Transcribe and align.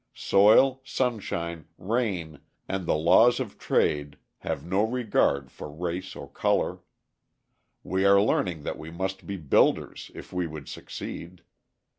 Soil, 0.15 0.81
sunshine, 0.83 1.67
rain, 1.77 2.39
and 2.67 2.87
the 2.87 2.95
laws 2.95 3.39
of 3.39 3.59
trade 3.59 4.17
have 4.39 4.65
no 4.65 4.83
regard 4.83 5.51
for 5.51 5.69
race 5.69 6.15
or 6.15 6.27
colour. 6.27 6.79
We 7.83 8.03
are 8.05 8.19
learning 8.19 8.63
that 8.63 8.79
we 8.79 8.89
must 8.89 9.27
be 9.27 9.37
builders 9.37 10.09
if 10.15 10.33
we 10.33 10.47
would 10.47 10.67
succeed. 10.67 11.43